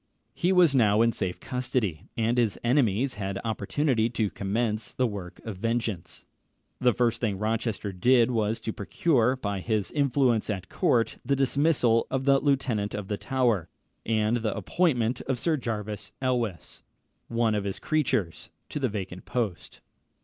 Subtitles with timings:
[0.33, 5.39] He was now in safe custody, and his enemies had opportunity to commence the work
[5.45, 6.25] of vengeance.
[6.79, 12.07] The first thing Rochester did was to procure, by his influence at court, the dismissal
[12.09, 13.69] of the Lieutenant of the Tower,
[14.03, 16.81] and the appointment of Sir Jervis Elwes,
[17.27, 19.81] one of his creatures, to the vacant post.